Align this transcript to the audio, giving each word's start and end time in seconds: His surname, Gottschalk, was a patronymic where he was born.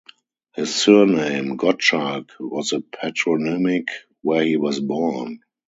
His 0.55 0.73
surname, 0.73 1.57
Gottschalk, 1.59 2.31
was 2.39 2.73
a 2.73 2.81
patronymic 2.81 3.89
where 4.23 4.43
he 4.43 4.57
was 4.57 4.79
born. 4.79 5.41